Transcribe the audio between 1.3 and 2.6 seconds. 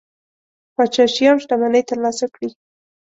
شتمنۍ ترلاسه کړي.